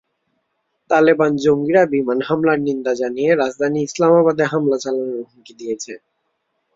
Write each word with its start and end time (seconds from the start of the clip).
তালেবান 0.89 1.31
জঙ্গিরা 1.43 1.83
বিমান 1.93 2.19
হামলার 2.27 2.59
নিন্দা 2.67 2.93
জানিয়ে 3.01 3.31
রাজধানী 3.33 3.79
ইসলামাবাদে 3.83 4.45
হামলা 4.51 4.77
চালানোর 4.83 5.23
হুমকি 5.23 5.53
দিয়েছে। 5.59 5.93